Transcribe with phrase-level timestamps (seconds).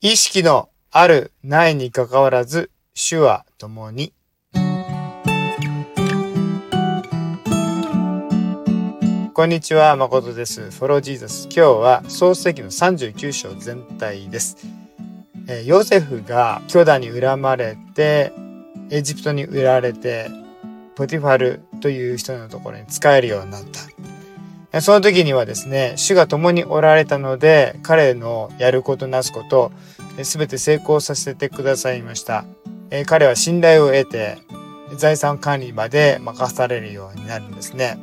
[0.00, 4.14] 意識のある、ないにかかわらず、主は共に。
[9.34, 10.70] こんにちは、誠です。
[10.70, 11.46] フォロージーザス。
[11.46, 14.58] 今日は創世記の39章全体です。
[15.48, 18.32] え、ヨセフが兄弟に恨まれて、
[18.90, 20.30] エジプトに売られて、
[20.94, 23.97] ポティファルという人のところに使えるようになった。
[24.80, 29.72] その時にはですね、主が共におられたので、彼のやることなすこと、
[30.22, 32.44] すべて成功させてくださいました。
[33.06, 34.38] 彼は信頼を得て、
[34.96, 37.98] 財産管理まで任されるようになるんですね。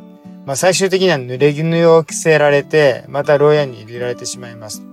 [0.46, 4.84] まあ、最終的には濡れ衣を着せられて、また牢屋に入れられてしまいます。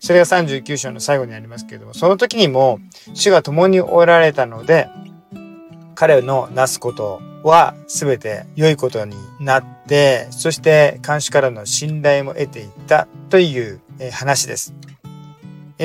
[0.00, 2.78] それが39章の最後にありますけれども、その時にも
[3.14, 4.88] 主が共におられたので、
[5.94, 13.80] 彼のなすことは全て良いことになって、そして監視からの信頼も得ていったという
[14.12, 14.74] 話です。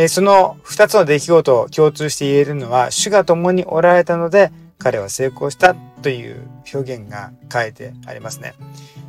[0.07, 8.53] その二つの出来事を共通して言えるのは、主が共におられたので、彼は成功したという表現が書いてありますね。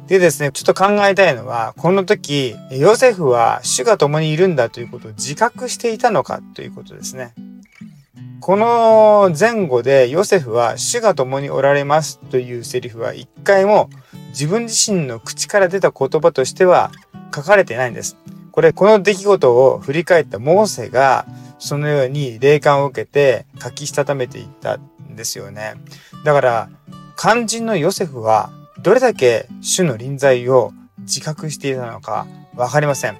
[0.08, 7.32] でですね、ちょっと考えたいのは、この時、ヨセフは主が共にいるんだということを自覚していたのかということですね。
[8.40, 13.90] この前後でヨセフは主が共におられますというセリフは一回も
[14.30, 16.90] 自分自身の口から出た言葉としては
[17.34, 18.16] 書かれてないんです。
[18.50, 21.26] これ、この出来事を振り返ったモーセが
[21.58, 25.74] そのように霊感を受けて書きしたためていったんですよね。
[26.24, 26.70] だから、
[27.18, 28.50] 肝心のヨセフは
[28.82, 33.18] どれだけ主の臨在を自覚していたのかわかりません。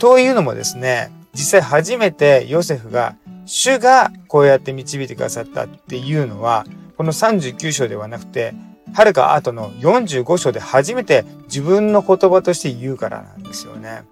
[0.00, 3.14] というのもですね、実際初めてヨセフが
[3.46, 6.66] 主がこうやって導いてくださったっていうのは、
[6.96, 8.54] この39章ではなくて、
[8.92, 14.02] はるか後の45章で初めて自分の言葉として言うからなんですよね。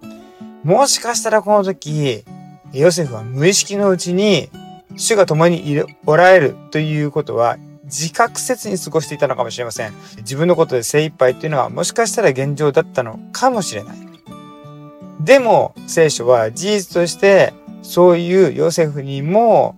[0.63, 2.23] もしかしたらこの時、
[2.71, 4.49] ヨセフは無意識のうちに、
[4.95, 9.93] 主が共におられるということは、自覚せずに過ごしていたのかもしれません。
[10.17, 13.97] 自分のことで精一杯っていうのはもしかしたら現状だったのかもしれない。
[15.19, 17.53] でも、聖書は事実として
[17.85, 19.77] そういうヨセフにも、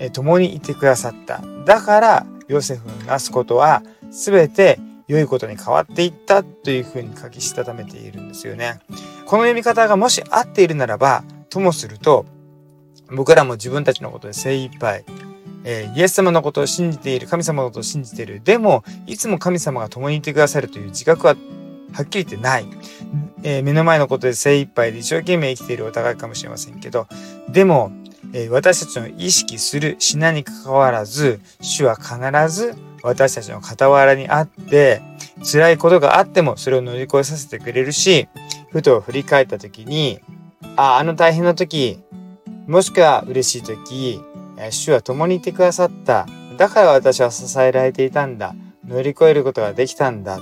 [0.00, 1.40] え共にいてくださった。
[1.64, 8.80] だから、ヨセフのなすことは全て良いことに変わっていったというふうに書きしたためているんですよね。
[9.26, 12.26] この読み方がもし合っているならば、ともすると、
[13.10, 15.04] 僕らも自分たちのことで精一杯、
[15.64, 18.40] えー、イエス様のことを信じている、神様のことを信じている。
[18.42, 21.36] でも、いつも神様が共にいてくださるという自覚は
[21.92, 22.66] はっきり言ってない。
[23.48, 27.06] えー、目の前のことで精一杯で一生懸命生きているお互いかもしれませんけど、
[27.48, 27.92] でも、
[28.32, 32.16] えー、私たちの意識する品に関わらず、主は必
[32.52, 32.74] ず
[33.04, 35.00] 私たちの傍らにあって、
[35.44, 38.26] 辛いことがあってもそれを乗り越えさせてくれるし、
[38.70, 40.18] ふと振り返った時に、
[40.74, 42.00] あ、あの大変な時、
[42.66, 44.20] もしくは嬉しい時、
[44.72, 46.26] 主は共にいてくださった。
[46.56, 48.56] だから私は支えられていたんだ。
[48.84, 50.40] 乗り越えることができたんだ。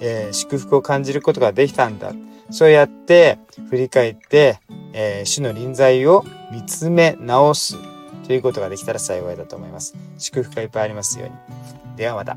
[0.00, 2.12] えー、祝福を感じることができたんだ。
[2.50, 3.38] そうやって
[3.70, 4.60] 振り返って、
[4.92, 7.76] えー、主の臨在を見つめ直す
[8.26, 9.94] ということができたら幸いだと思います。
[10.18, 11.96] 祝福がいっぱいありますように。
[11.96, 12.36] ではまた。